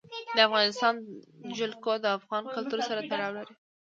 د 0.35 0.37
افغانستان 0.47 0.93
جلکو 1.57 1.93
د 1.99 2.05
افغان 2.17 2.43
کلتور 2.55 2.79
سره 2.89 3.01
تړاو 3.11 3.31
لري. 3.37 3.53